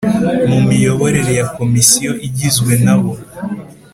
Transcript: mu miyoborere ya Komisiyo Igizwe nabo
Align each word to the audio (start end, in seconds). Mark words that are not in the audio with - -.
mu 0.49 0.59
miyoborere 0.67 1.31
ya 1.39 1.45
Komisiyo 1.57 2.11
Igizwe 2.27 2.73
nabo 2.85 3.13